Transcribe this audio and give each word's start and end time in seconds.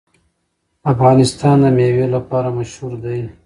افغانستان 0.93 1.57
د 1.63 1.65
مېوې 1.77 2.05
لپاره 2.15 2.49
مشهور 2.59 2.93
دی. 3.03 3.19